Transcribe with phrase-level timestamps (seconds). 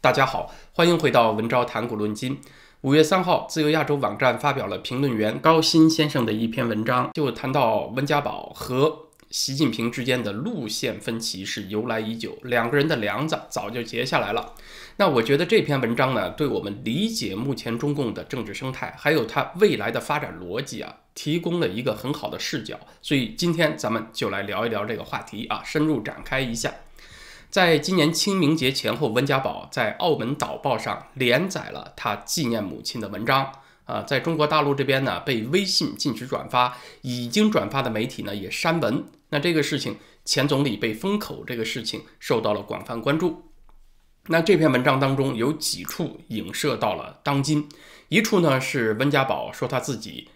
[0.00, 2.40] 大家好，欢迎回到文昭谈古论今。
[2.82, 14.54] 五月三号，自由亚洲网站发表了评论员高鑫先生的一篇文章，就谈到温家宝和习近平之间的路线分歧是由来已久，两个人的梁子早就结下来了。
[14.98, 22.78] 那我觉得这篇文章呢，对我们理解目前中共的政治生态，还有它未来的发展逻辑啊，提供了一个很好的视角。
[23.02, 26.72] 所以今天咱们就来聊一聊这个话题啊，深入展开一下。
[27.50, 33.50] 在今年清明节前后，温家宝在澳门导报上连载了他纪念母亲的文章
[33.86, 39.02] 啊，在中国大陆这边呢，被微信禁止转发，已经转发的媒体呢也删文。
[39.30, 43.44] 那这个事情，前总理被封口这个事情受到了广泛关注。
[44.26, 47.66] 那这篇文章当中有几处影射到了当今，
[48.10, 50.28] 一处呢是温家宝说他自己。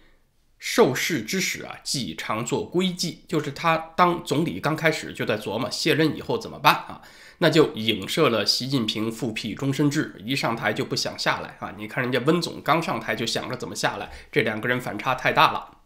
[0.65, 7.01] 受事之时啊，既常做规矩，就是他当总理刚开始就在琢磨卸任以后怎么办啊，
[7.39, 11.73] 那就影射了习近平复辟终身制，一上台就不想下来啊。
[11.77, 15.79] 你看人家温总刚上台就想着怎么下来，这两个人反差太大了。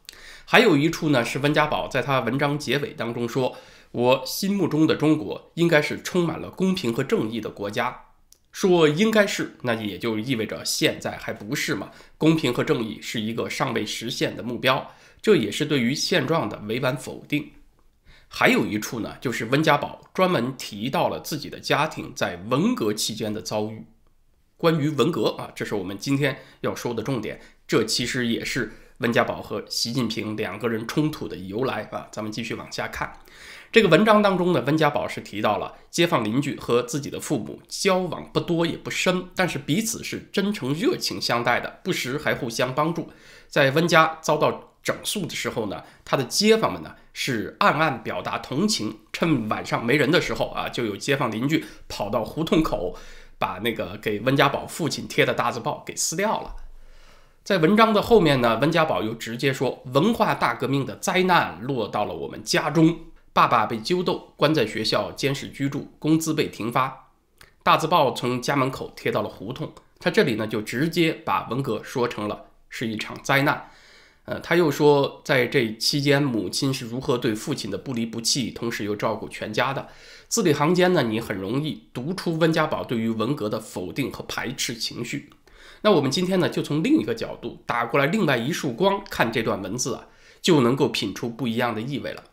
[0.46, 3.58] 还有一处呢，是温家宝在他文章结尾当中说
[3.90, 8.04] ：“我心目中的中国应该是充满了公平和正义的国家。”
[8.52, 11.92] 说应该是，那也就意味着现在还不是嘛？
[12.18, 17.52] 公平和正义是一个尚未实现的目标，这也是对于现状的委婉否定。
[18.28, 23.86] 还有一处呢，就是温家宝专门提到了自己的家庭在文革期间的遭遇。
[24.58, 27.40] 关于文革啊，这是我们今天要说的重点。
[27.68, 32.08] 这其实也是温家宝和习近平两个人冲突的由来啊。
[32.12, 33.20] 咱们继续往下看。
[33.70, 43.10] 这个文章当中呢，温家宝是提到了街坊邻居和自己的父母交往不多也不深，但是彼此是真诚热情相待的，不时还互相帮助。
[43.48, 52.96] 在温家遭到整肃的时候呢，他的街坊们呢是暗暗表达同情，趁晚上没人的时候啊，就有街坊邻居跑到胡同口，
[53.38, 56.56] 把那个给温家宝父亲贴的大字报给撕掉了。
[57.44, 63.00] 在文章的后面呢，温家宝又直接说，文化大革命的灾难落到了我们家中。
[63.38, 67.12] 爸爸被揪斗，关在学校监视居住，工资被停发，
[67.62, 69.72] 大字报从家门口贴到了胡同。
[70.00, 73.70] 他这里呢就直接把文革说成了是一场灾难。
[74.26, 79.88] 呃，他又说，在这期间，母亲是如何对父亲的不离不弃，同时又照顾全家的。
[80.28, 85.30] 字里行间呢，你很容易读出温家宝对于文革的否定和排斥情绪。
[85.84, 90.08] 那我们今天呢，就从另一个角度打过来，另外一束光看这段文字啊，
[90.42, 92.24] 就能够品出不一样的意味了。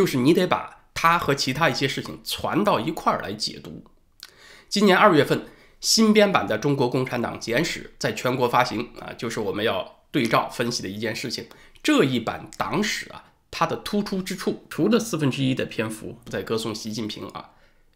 [0.00, 3.84] 就是你得把它和其他一些事情传到一块儿来解读。
[4.66, 5.44] 今年二月份，
[5.78, 11.48] 新编版的《中国共产党简史》在全国发行啊，就是我们要对照分析的一件事情。
[11.82, 17.50] 这一版党史啊，它的突出之处，除了四分之一的篇幅在歌颂习近平啊，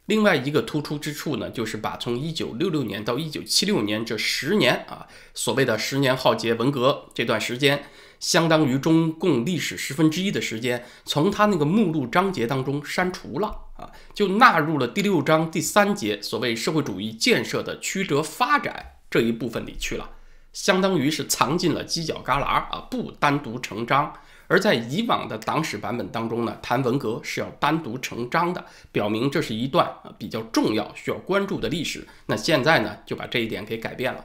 [0.04, 7.86] 另外一个突出之处呢，就是把从一九六六年到一九七六年这十年啊，所谓的十年浩劫文革这段时间。
[8.24, 20.08] 相当于中共历史十分之一的时间，从他那个目录章节当中删除了啊，就纳入了第六章第三节所谓社会主义建设的曲折发展这一部分里去了，
[20.54, 24.14] 相当于是藏进了犄角旮旯啊，不单独成章。
[24.46, 32.08] 而在以往的党史版本当中呢，谈文革是要单独成章的，表明这是一段啊比较重要需要关注的历史。
[32.24, 34.24] 那现在呢，就把这一点给改变了，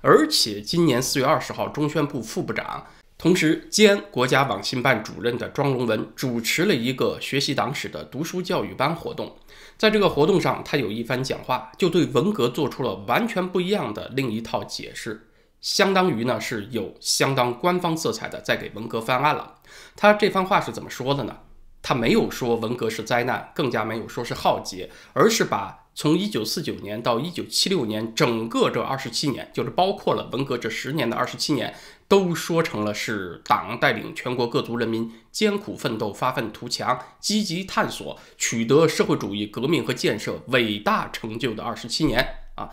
[0.00, 2.84] 而且今年四月二十号，中宣部副部长。
[3.22, 9.36] 同时，兼国家网信办主任的庄荣文主持了一个学习党史的读书教育班活动。
[9.78, 15.28] 在这个活动上，他有一番讲话，就对文革做出了完全不一样的另一套解释，
[15.60, 19.54] 相当于呢是有相当官方色彩的在给文革翻案了。
[19.94, 21.36] 他这番话是怎么说的呢？
[21.80, 25.78] 他没有说文革是灾难，更加没有说是浩劫，而是把。
[25.94, 31.74] 从一九四九年到一九七六年，整个这二十七年，就是包括了文革这十年的二十七年，
[32.12, 42.22] 都说成了是党带领全国各族人民艰苦奋斗、发愤图强、积极探索、取得社会主义革命和建设伟大成就的二十七年
[42.54, 42.68] 啊。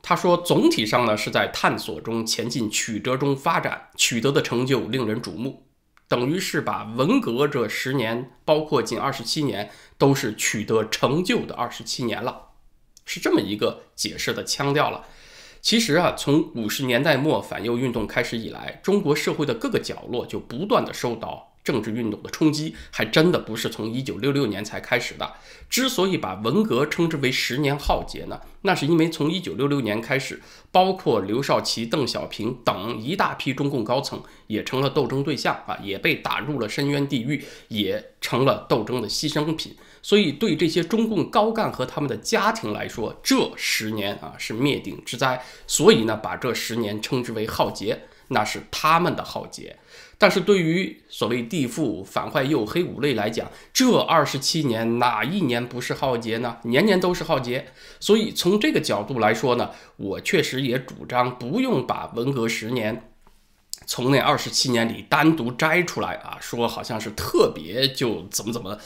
[0.00, 5.66] 他说，总体上呢是在探索中前进、曲折中发展，取得的成就令人瞩目。
[6.06, 12.50] 等于是把文革这十年，包括近二十七年，都是取得成就的二十七年了，
[13.04, 15.04] 是这么一个解释的腔调了。
[15.66, 21.55] 其实啊，从五十年代末反右运动开始以来，中国社会的各个角落就不断的受到。
[21.66, 25.34] 政治运动的冲击还真的不是从一九六六年才开始的。
[25.68, 30.40] 之所以把文革称之为十年浩劫呢，那是因为从一九六六年开始，
[30.70, 39.74] 包括刘少奇、邓小平等一大批中共高层也成了斗争对象啊，也被打入了深渊地狱，也成了斗争的牺牲品。
[40.00, 45.44] 所以对这些中共高干和他们的家庭来说，这十年啊是灭顶之灾。
[45.66, 49.76] 所以呢，把这十年称之为浩劫，那是他们的浩劫。
[50.18, 56.56] 但是对于所谓地富反坏右黑五类来讲，这二十七年哪一年不是浩劫呢？
[56.62, 57.66] 年年都是浩劫。
[58.00, 63.10] 所以从这个角度来说呢，我确实也主张不用把文革十年
[63.84, 68.78] 从那二十七年里单独摘出来啊，说好像是特别就怎么怎么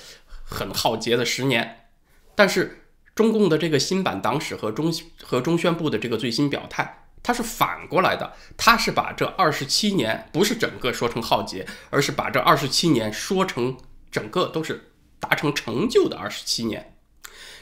[0.43, 1.87] 很浩劫的十年。
[2.35, 4.93] 但是中共的这个新版党史和中
[5.23, 7.05] 和中宣部的这个最新表态。
[7.23, 13.77] 他是反过来的，他是把这二十七年不是整个说成浩劫，而是把这二十七年说成
[14.11, 16.97] 整个都是达成成就的二十七年。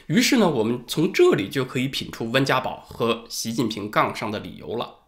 [0.07, 5.01] 于是呢，我们从这里就可以品出温家宝和习近平杠上的理由了，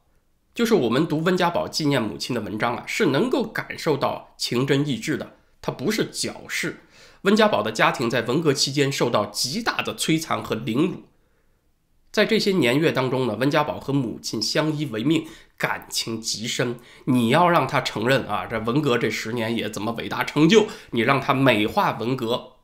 [0.53, 6.83] 就是我们读温家宝纪念母亲的文章啊，是能够感受到情真意挚的，他不是矫饰。
[7.21, 11.03] 温家宝的家庭在文革期间受到极大的摧残和凌辱。
[12.11, 15.25] 在这些年月当中呢，温家宝和母亲相依为命，
[15.57, 16.77] 感情极深。
[17.05, 20.67] 你要让他承认啊，这文革这十年也怎么伟大成就？
[20.89, 22.57] 你让他美化文革，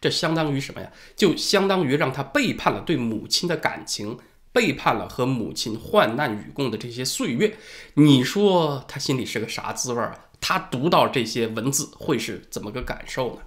[0.00, 0.90] 这相当于什么呀？
[1.14, 4.18] 就相当于让他背叛了对母亲的感情，
[4.52, 7.56] 背叛了和母亲患难与共的这些岁月。
[7.94, 10.26] 你说他心里是个啥滋味啊？
[10.40, 13.42] 他读到这些文字会是怎么个感受呢？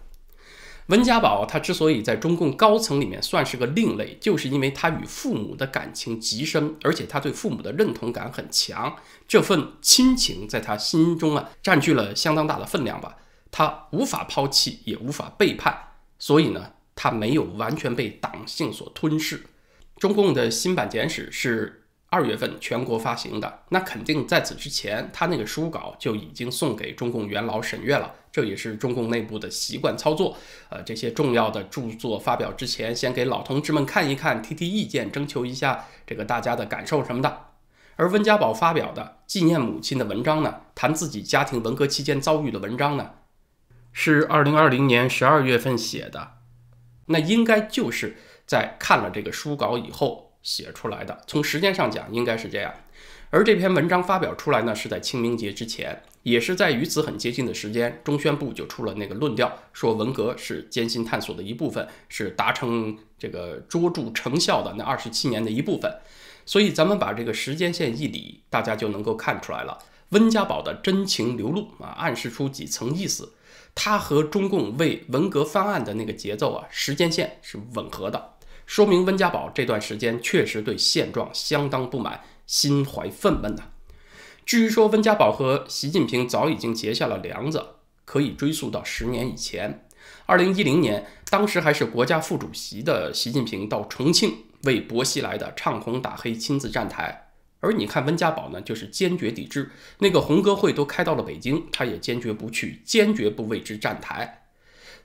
[0.88, 8.96] 温家宝他之所以在中共高层里面算是个另类，就是因为他与父母的感情极深，而且他对父母的认同感很强，
[9.28, 13.18] 这份亲情在他心中啊占据了相当大的分量吧。
[13.52, 15.78] 他无法抛弃，也无法背叛，
[16.20, 19.46] 所以呢，他没有完全被党性所吞噬。
[19.98, 21.81] 中共的新版简史是。
[22.12, 30.36] 二月份全国发行的，那肯定在此之前，他那个书稿就已经送给中共元老审阅了，这也是中共内部的习惯操作。
[30.68, 37.46] 呃，这些重要的著作发表之前，先给老同志们看一看，提提意见，征求一下这个大家的感受什么的。
[37.96, 43.12] 而温家宝发表的纪念母亲的文章呢，谈自己家庭文革期间遭遇的文章呢，
[43.94, 46.34] 是二零二零年十二月份写的，
[47.06, 50.31] 那应该就是在看了这个书稿以后。
[50.44, 52.74] 写出来的，从时间上讲应该是这样，
[53.30, 65.92] 而这篇文章发表出来呢，是在清明节之前，也是在与此很接近的时间，中宣部就出了那个论调，说文革是艰辛探索的一部分，是达成这个卓著成效的那二十七年的一部分。
[66.46, 69.78] 所以咱们把这个时间线一理，大家就能够看出来了，
[70.10, 73.34] 温家宝的真情流露啊，暗示出几层意思，
[73.76, 78.34] 他和中共为文革翻案的那个节奏啊，时间线是吻合的。
[78.72, 83.64] 说明温家宝这段时间确实对现状相当不满，心怀愤懑呐。
[84.46, 87.62] 至于说温家宝和习近平早已经结下了梁子，
[88.06, 89.86] 可以追溯到十年以前。
[90.26, 99.72] 二零一零年，当时还是国家副主席的习近平到重庆为薄熙来的唱红打黑亲自站台，而你看温家宝呢，就是坚决抵制。
[99.98, 104.46] 那个红歌会都开到了北京，他也坚决不去，坚决不为之站台。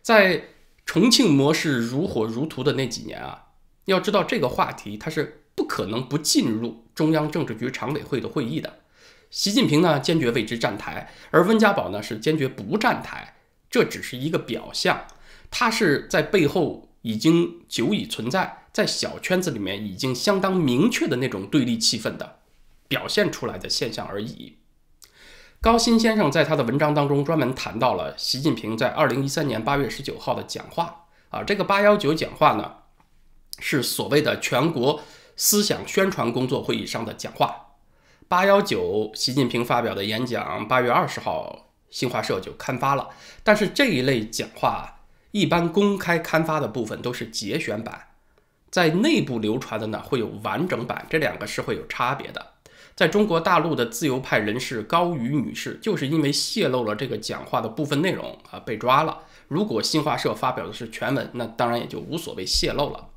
[0.02, 0.50] 在
[0.84, 3.42] 重庆模式如火如荼的那几年啊。
[3.86, 8.80] 要知道这个话题，它是不可能不进入中央政治局常委会的会议的。
[9.30, 13.34] 习近平呢坚决为之站台，而温家宝呢是坚决不站台。
[13.68, 15.04] 这只是一个表象，
[15.50, 22.38] 他是在背后已经久已存在，在小圈子里面已经相当明确的那种对立气氛的
[22.88, 24.56] 表现出来的现象而已。
[25.60, 32.85] 高新先生在他的文章当中专门谈到了习近平在二零一三年八月十九号的讲话啊，这个八幺九讲话呢。
[33.58, 35.00] 是所谓的全国
[35.36, 37.62] 思想宣传工作会议上的讲话。
[38.28, 43.08] 八幺九，习近平发表的演讲，八月二十号新华社就刊发了。
[43.44, 48.08] 但是这一类讲话，一般公开刊发的部分都是节选版，
[48.70, 52.54] 在内部流传的呢会有完整版，这两个是会有差别的。
[52.96, 59.20] 在中国大陆的自由派人士高瑜女士，就是因为泄露了这个讲话的部分内容啊被抓了。
[59.48, 63.10] 如果新华社发表的是全文，那当然也就无所谓泄露了。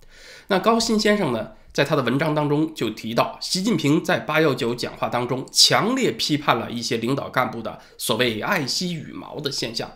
[0.51, 9.91] 那高新先生呢，在他的文章当中就提到，习近平在八幺九讲话当中强烈批判了一些领导干部的所谓爱惜羽毛的现象，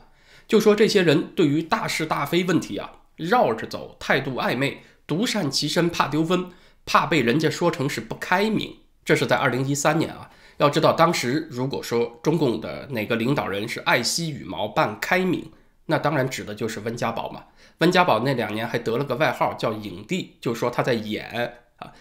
[0.47, 6.51] 就说这些人对于大是大非问题啊绕着走，态度暧昧，独善其身，怕丢分，
[6.85, 8.77] 怕被人家说成是不开明。
[9.03, 15.51] 这是在二零一三年啊，要知道当时如果说中共的哪个领导人是爱惜羽毛，半开明。
[15.85, 17.45] 那当然指的就是温家宝嘛。
[17.79, 21.91] 温家宝那两年还得了个外号叫影帝，就说他在演啊，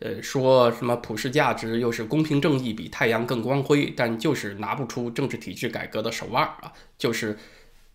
[0.00, 7.38] 呃，说什么普世价值又是公平正义比太阳更光辉，但就是拿不出政治体制改革的手腕啊，就是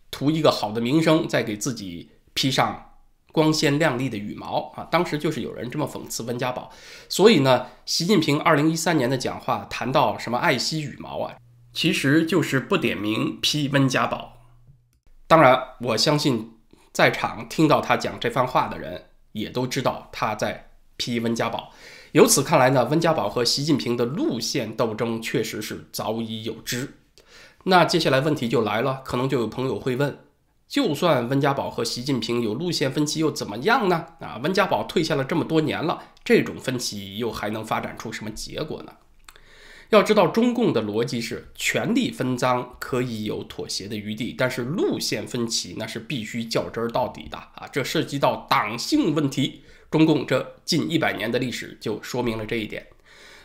[0.09, 2.93] 图一个好的名声，再给自己披上
[3.31, 4.87] 光鲜亮丽的羽毛啊。
[4.89, 6.71] 当时就是有人这么讽刺温家宝，
[7.09, 11.35] 所以呢，习近平二零一三年的讲话谈到什么爱惜羽毛啊，
[11.73, 14.34] 其实就是不点名批温家宝。
[15.27, 16.53] 当然，我相信
[16.91, 21.72] 在场听到他讲这番话的人也都知道他在批温家宝。
[22.12, 27.00] 由此看来呢，温家宝和习近平的路线斗争确实是早已有之。
[27.63, 30.17] 那接下来问题就来了，可能就有朋友会问：
[30.67, 34.05] 就算温家宝和习近平有路线分歧又怎么样呢？
[34.20, 38.94] 啊，温家宝退下了这么多年了，这种分歧又还能发展出什么结果呢？
[39.89, 47.67] 要知道，中共的逻辑是权力分赃可以有妥协的余地，但是路线分歧那是必须较真儿到底的啊！
[47.71, 49.61] 这涉及到党性问题。
[49.91, 52.87] 中共这近一百年的历史就说明了这一点。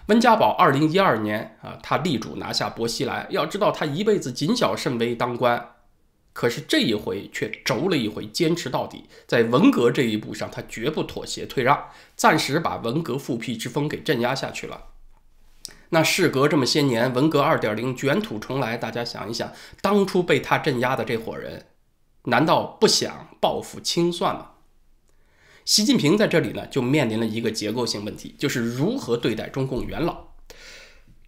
[0.06, 3.26] 温家宝二零一二年啊，他力主拿下薄熙来。
[3.30, 5.74] 要知道，他一辈子谨小慎微当官，
[6.32, 9.04] 可是这一回却轴了一回，坚持到底。
[9.28, 14.86] 在文革这一步上，他绝不妥协退让，暂时把文革复辟之风给镇压下去了。
[15.90, 21.66] 那事隔这么些年，文革二点零卷土重来，大家想一想，当初被他镇压的这伙人，
[22.24, 24.50] 难道不想报复清算吗？
[25.64, 30.16] 习近平在这里呢，就面临了一个结构性问题，就是如何对待中共元老。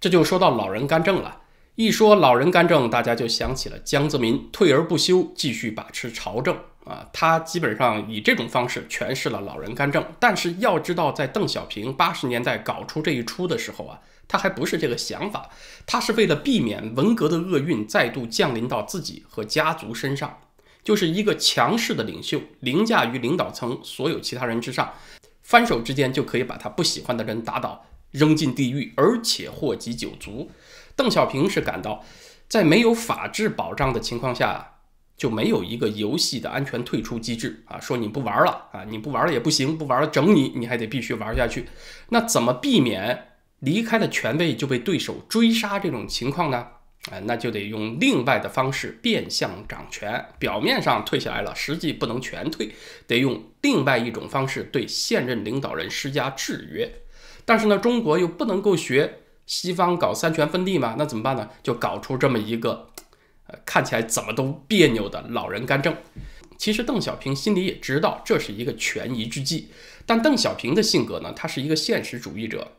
[0.01, 1.43] 这就说到老人干政了。
[1.75, 7.09] 一说老人干政，大家就想起了江泽民退而不休，继续把持朝政啊。
[7.13, 10.05] 他基本上以这种方式诠释了老人干政。
[10.19, 14.01] 但是要知道，在邓小平八十年代搞出这一出的时候啊，
[14.33, 15.51] 他还不是这个想法，
[15.85, 20.39] 他是为了避免文革的厄运再度降临到自己和家族身上。
[20.83, 24.95] 就是一个强势的领袖，凌驾于领导层所有其他人之上，
[25.43, 30.51] 翻手之间就可以把他不喜欢的人打倒，扔进地狱，而且祸及九族。
[30.97, 32.03] 邓小平是感到，
[32.49, 34.79] 在没有法治保障的情况下，
[35.15, 37.79] 就没有一个游戏的安全退出机制啊。
[37.79, 41.69] 说你不玩了啊，你不玩了也不行，不玩了整你，你还得必须玩下去。
[42.09, 43.32] 那怎么避免
[43.63, 46.67] 离开了权位就被对手追杀这种情况呢？
[47.11, 50.25] 哎，那就得用另外的方式变相掌权。
[50.39, 52.71] 表面上退下来了，实际不能全退，
[53.09, 56.89] 得用另外一种方式对现任领导人施加制约。
[57.45, 60.95] 但是呢，中国又不能够学西方搞三权分立嘛？
[60.99, 61.49] 那怎么办呢？
[61.63, 62.91] 就搞出这么一个，
[63.49, 65.97] 呃，看起来怎么都别扭的老人干政。
[66.57, 69.71] 其实邓小平心里也知道这是一个权宜之计，
[70.07, 72.73] 但邓小平的性格呢，他是一个现实主义者。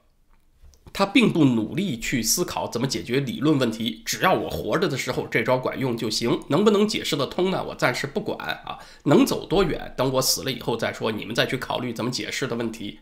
[0.93, 6.39] 他并不努力去思考怎么解决理论问题，只要我活着的时候这招管用就行。
[6.49, 7.63] 能不能解释得通呢？
[7.69, 11.11] 我暂时不管啊，能走多远，等我死了以后再说。
[11.11, 12.99] 你们再去考虑怎么解释的问题，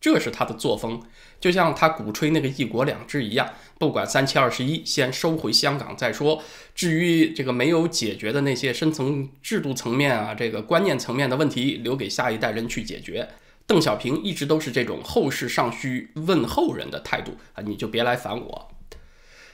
[0.00, 1.02] 这是他的作风。
[1.38, 6.42] 就像他鼓吹那个一国两制一样，不管三七二十一，先收回香港再说。
[6.74, 13.28] 至于这个没有解决的那些深层制度层面啊，这个观念层面的问题，留给下一代人去解决。
[13.72, 18.68] 邓小平一直都是这种后事尚需问后人的态度啊，你就别来烦我。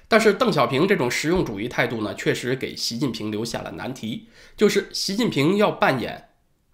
[0.09, 6.31] 但是邓小平这种实用主义态度呢，确实给习近平留下了难题，就是习近平要扮演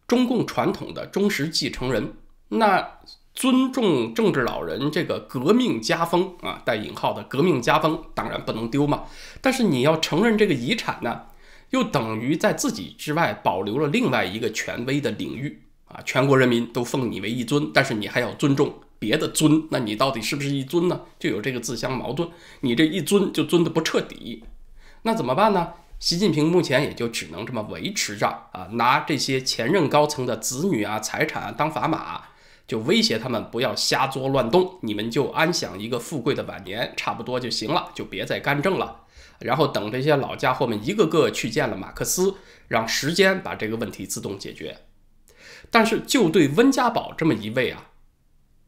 [0.06, 2.14] 中共传统的忠实继承人，
[2.48, 3.00] 那
[3.34, 9.04] 尊重政治老人这个革命家风啊，带引号的革命家风当然不能丢嘛。
[9.42, 11.24] 但是你要承认这个遗产呢，
[11.68, 15.60] 又等于在自己之外保留了另外一个权威的领域。
[15.94, 21.02] 啊，全国人民都奉你为一尊，但是你还要尊重别的尊，那你到底是不是一尊呢？
[21.18, 22.28] 就有这个自相矛盾。
[22.60, 24.42] 你这一尊就尊的不彻底，
[25.02, 25.74] 那怎么办呢？
[26.00, 32.24] 习近平目前也就只能这么维持着啊，拿这些前任高层的子女啊、财产啊当砝码，
[32.66, 39.02] 就威胁他们不要瞎作乱动，你们就安享一个富贵的晚年，差不多就行了，就别再干政了。
[39.38, 42.34] 然后等这些老家伙们一个个去见了马克思，
[42.68, 44.76] 让时间把这个问题自动解决。
[45.74, 47.86] 但是，就对温家宝这么一位啊，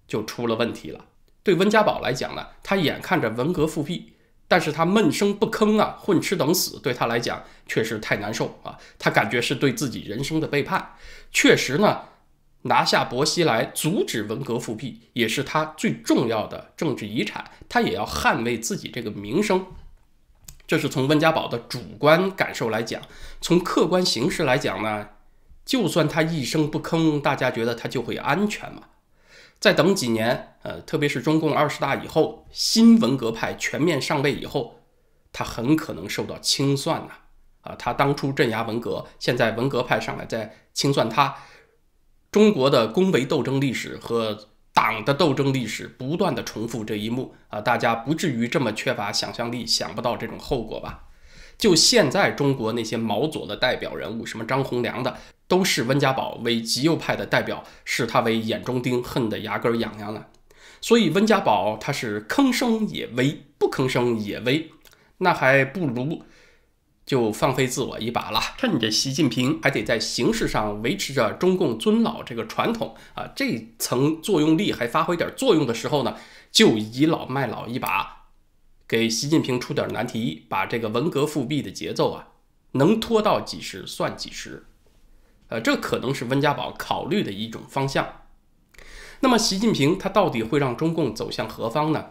[0.08, 1.04] 就出了问题了。
[1.44, 4.14] 对温家宝来讲呢，他眼看着文革复辟，
[4.48, 8.76] 但是他闷声不吭啊，混吃等死，对他来讲确实太难受啊。
[8.98, 10.96] 他感觉是对自己人生的背叛。
[11.30, 12.06] 确实呢，
[12.62, 17.52] 拿下薄熙来，阻止文革复辟，也是他最重要的政治遗产。
[17.68, 19.64] 他也要捍卫自己这个名声。
[20.66, 23.00] 这是从温家宝的主观感受来讲，
[23.40, 25.10] 从客观形势来讲呢？
[25.66, 28.82] 就算他一声不吭，大家觉得他就会安全吗？
[29.58, 34.82] 再等几年，呃，特别是中共二十大以后，新文革派全面上位以后，
[35.32, 37.12] 他很可能受到清算呐！
[37.62, 41.36] 啊，他当初镇压文革，现在文革派上来再清算他，
[42.30, 51.08] 中国的工维斗争历史和党的斗争历史不断的重复这一幕啊，大家不至于这么缺乏想象力，想不到这种后果吧？
[51.58, 55.16] 就现在中国那些毛左的代表人物，什么张宏良的。
[55.48, 60.26] 都视温家宝为极右派的代表，视他为眼中钉，恨得牙根痒痒呢。
[60.80, 64.70] 所以温家宝他是吭声也微，不吭声也微，
[65.18, 66.22] 那还不如
[67.04, 68.40] 就放飞自我一把了。
[68.58, 76.16] 趁着习近平还得在形式上维持着中共尊老这个传统啊，这层作用力还发挥点作用的时候呢，
[76.50, 78.26] 就倚老卖老一把，
[78.86, 82.28] 给习近平出点难题，把这个文革复辟的节奏啊，
[82.72, 84.66] 能拖到几时算几时。
[85.48, 88.06] 呃，这可能是温家宝考虑的一种方向。
[89.20, 92.06] 那么，习近平他到底会让中共走向何方呢？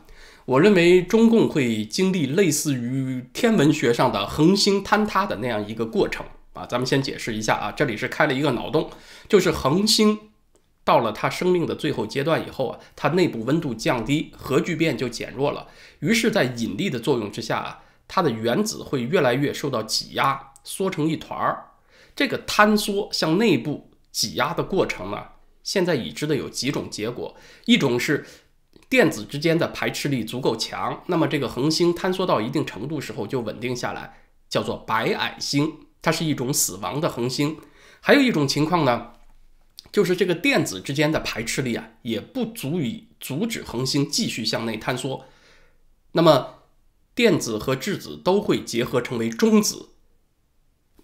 [0.45, 6.65] 我认为中共会经历类似于天文学上的恒星坍塌的那样一个过程啊。
[6.65, 8.89] 咱们先解释一下啊，这里是开了一个脑洞，
[9.27, 10.19] 就是恒星
[10.83, 15.67] 到了它生命的最后阶段以后啊，它内部温度降低，核聚变就减弱了，
[15.99, 21.65] 于是，在引力的作用之下啊，它的原子会越来越受到挤压，缩成一团儿。
[22.15, 25.29] 这个坍缩向内部挤压的过程呢？
[25.63, 28.25] 现在已知的有几种结果，一种是
[28.87, 37.57] 电子之间的排斥力足够强，那么这个恒星坍缩到一定程度时候就稳定下来，叫做白矮星，它是一种死亡的恒星。
[37.99, 39.13] 还有一种情况呢，
[39.91, 45.25] 就是这个电子之间的排斥力啊，也不足以阻止恒星继续向内坍缩，
[46.11, 46.59] 那么
[47.15, 49.89] 电子和质子都会结合成为中子，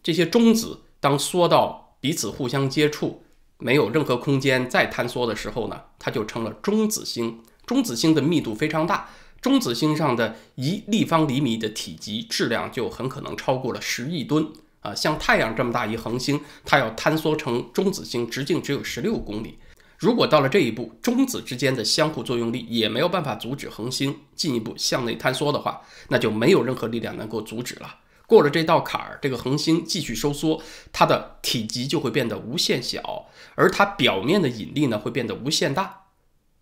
[0.03, 3.23] 这些中子当缩到彼此互相接触。
[3.57, 7.43] 没有任何空间再坍缩的时候呢，它就成了中子星。
[7.65, 14.47] 中子星的密度非常大，中子星上的一立方厘米的体积质量就很可能超过了十亿吨
[14.79, 14.95] 啊！
[14.95, 19.59] 像太阳这么大一恒星，它要坍缩成中子星，直径只有十六公里。
[19.99, 27.97] 如果到了这一步，中子之间的相互作用力也没有办法阻止恒星进一步向内坍缩的话，那就没有任何力量能够阻止了。
[28.31, 36.03] 过了这道坎儿，这个恒星继续收缩，它的体积就会变得无限小，而它表面的引力呢会变得无限大。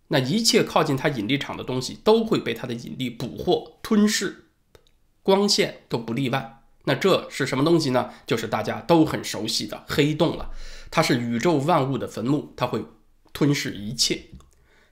[0.08, 4.46] 那一切靠近它引力场的东西都会被它的引力捕获、吞噬，
[5.22, 6.64] 光线都不例外。
[6.86, 8.10] 那这是什么东西呢？
[8.26, 10.50] 就是大家都很熟悉的黑洞了。
[10.90, 12.84] 它是宇宙万物的坟墓，它会
[13.32, 14.22] 吞噬一切。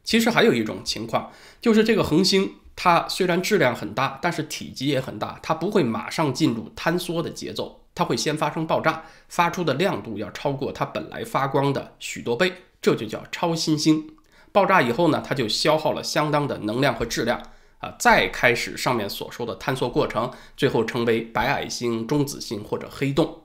[0.05, 2.55] 其实还有一种情况，就是这个恒星。
[2.81, 14.15] 它虽然质量很大，但是体积也很大，它不会马上进入坍缩的节奏，它会先发生爆炸，发出的亮度要超过它本来发光的许多倍，这就叫超新星。
[14.53, 17.43] 爆炸以后呢，它就消耗了相当的能量和质量
[17.79, 23.41] 啊，再开始上面所说的坍缩过程，最后成为白矮星、中子星或者黑洞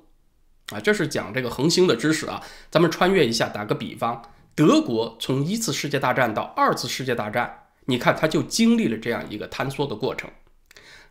[0.71, 0.79] 啊。
[0.79, 2.43] 这是讲这个恒星的知识啊。
[2.69, 4.21] 咱们穿越一下，打个比方，
[4.53, 7.61] 德国从一次世界大战到二次世界大战。
[7.85, 10.29] 你看，他就经历了这样一个坍缩的过程。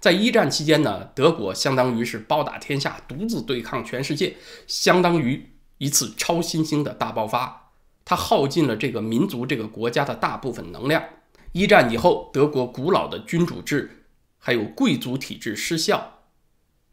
[0.00, 7.72] 在一战期间呢，德国相当于是包打天下，独自对抗全世界，相当于一次超新星的大爆发。
[8.04, 11.04] 它耗尽了这个民族、这个国家的大部分能量。
[11.52, 14.06] 一战以后，德国古老的君主制
[14.38, 16.20] 还有贵族体制失效，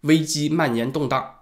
[0.02, 1.40] 危机蔓延动荡，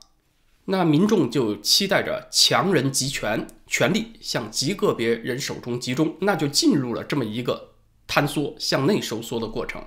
[0.65, 7.71] 那民众就期待着强人集权，权力向极个别人手中集中，那就进入了这么一个。
[8.08, 9.84] 坍缩向内收缩的过程。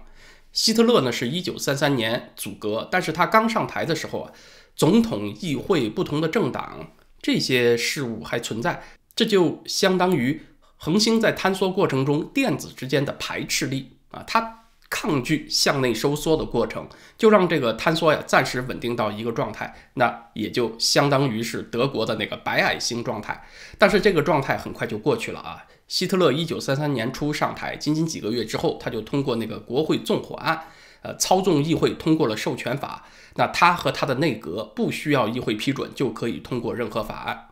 [0.53, 4.33] 希特勒呢是一九三三年阻隔，但是他刚上台的时候啊，
[4.75, 6.91] 总统、议会、不同的政党
[7.23, 8.83] 这些事物还存在，
[9.15, 10.43] 这就相当于
[10.77, 23.47] 恒星在坍缩过程中电子之间的排斥力啊，它抗拒向内收缩的过程，就让这个坍缩呀暂时稳定到一个状态，那也就相当于是德国的那个白矮星状态。
[23.79, 25.65] 但是这个状态很快就过去了啊。
[25.91, 30.69] 希特勒一九三三年初上台，仅仅几个月之后，他就通过那个国会纵火案，
[31.03, 33.05] 呃，操纵议会通过了授权法。
[33.35, 37.49] 那他和他的内阁不需要议会批准就可以通过任何法案。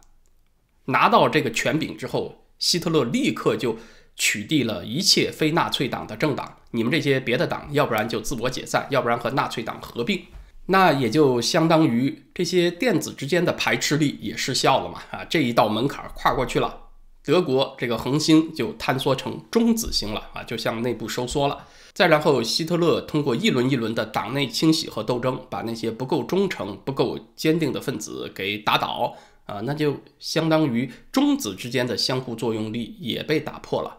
[0.85, 3.77] 拿到这个权柄之后，希特勒立刻就
[4.15, 6.59] 取缔了一切非纳粹党的政党。
[6.71, 10.23] 你们这些别的党，要不然就自我解散，要不然和纳粹党合并。
[10.67, 15.03] 那也就相当于这些电子之间的排斥力也失效了嘛？
[15.11, 16.85] 啊，这一道门槛跨过去了。
[17.29, 21.67] 德国这个恒星就坍缩成中子星了啊，就向内部收缩了。
[21.93, 29.15] 再然后，希特勒通过一轮一轮的党内清洗和斗争，把那些不够忠诚、不够坚定的分子给打倒
[29.45, 33.99] 啊，那就相当于中子之间的相互作用力也被打破了。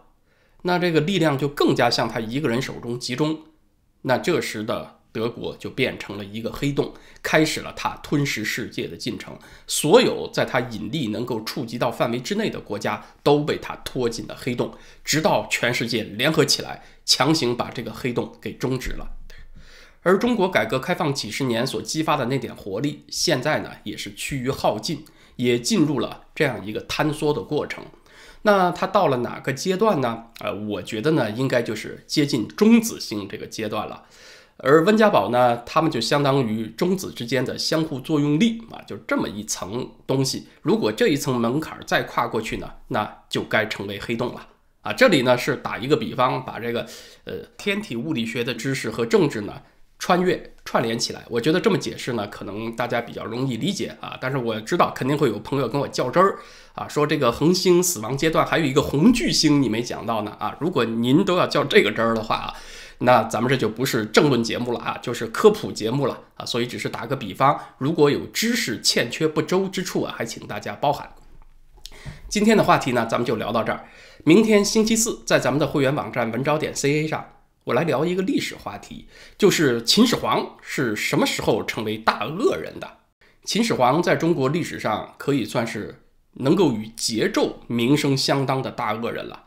[0.62, 3.38] 那这个力量就更加向他一个人手中集中。
[4.02, 4.99] 那这时的。
[5.12, 6.92] 德国就变成了一个黑洞，
[7.22, 9.38] 开始了它吞噬世界的进程。
[9.66, 19.16] 所有在它引力能够触及到范围之内的国家都被它拖进了黑洞，直到全世界联合起来，强行把这个黑洞给终止了。
[20.02, 25.04] 而中国改革开放几十年所激发的那点活力，现在呢也是趋于耗尽。
[25.36, 27.82] 也进入了这样一个坍缩的过程。
[28.42, 30.24] 那它到了哪个阶段呢？
[30.40, 34.04] 呃，我觉得呢，应该就是接近中子星这个阶段了。
[34.62, 40.46] 而温家宝呢，他们就相当于中子之间的相互作用力啊，就这么一层东西。
[40.62, 44.46] 如果这一层门槛再跨过去呢，那就该成为黑洞了
[44.82, 44.92] 啊。
[44.92, 46.86] 这里呢是打一个比方，把这个
[47.24, 49.62] 呃天体物理学的知识和政治呢
[50.00, 51.22] 穿越串联起来。
[51.30, 54.18] 我觉得这么解释呢，可能大家比较容易理解啊。
[54.20, 56.40] 但是我知道肯定会有朋友跟我较真儿
[56.74, 60.56] 啊，说这个恒星死亡阶段还有一个红巨星你没讲到呢啊。
[60.58, 62.54] 如果您都要较这个真儿的话啊。
[63.02, 71.08] 那咱们这就不是政论节目了啊，就是科普节目了啊，所以只是打个比方，如果有知识欠缺不周之处啊，还请大家包涵。
[72.28, 73.86] 今天的话题呢，咱们就聊到这儿。
[74.24, 77.24] 明天星期四，在咱们的会员网站文招点 ca 上，
[77.70, 79.06] 我来聊一个历史话题，
[79.38, 82.98] 就是秦始皇是什么时候成为大恶人的？
[83.44, 86.02] 秦始皇在中国历史上可以算是
[86.34, 89.44] 能够与桀纣名声相当的大恶人了。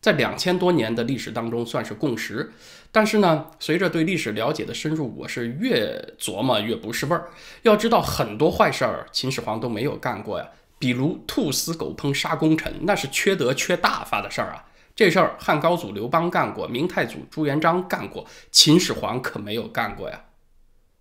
[0.00, 2.50] 在两千多年的历史当中算是共识，
[2.90, 7.28] 但是呢，随着对历史了解的深入，我是越琢磨越不是味儿。
[7.60, 14.64] 要知道，很多坏事儿秦始皇都没有干过呀，比如兔死狗烹杀功臣，那是缺德缺大发的事儿啊。
[14.96, 20.22] 这事儿汉高祖刘邦干过，明太祖朱元璋干过，秦始皇可没有干过呀。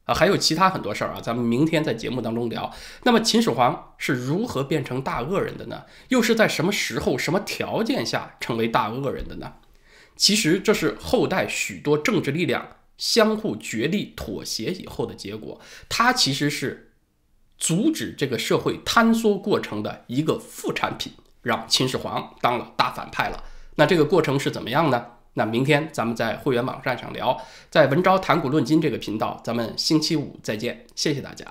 [0.04, 2.72] 啊，还有其他很多事儿啊，咱们明天在节目当中聊。
[3.04, 5.86] 那么秦始皇是如何变成大恶人的呢？
[6.10, 9.54] 又是在什么时候、什么条件下成为大恶人的呢？
[10.18, 15.60] 其实这是后代许多政治力量相互角力、妥协以后的结果。
[15.88, 16.92] 它其实是
[17.58, 23.44] 阻止这个社会坍缩过程的一个副产品，让秦始皇当了大反派了。
[23.76, 25.06] 那这个过程是怎么样呢？
[25.34, 27.38] 那明天咱们在会员网站上聊，
[27.70, 31.46] 在文昭谈股论金这个频道，咱们星期五再见，谢谢大家。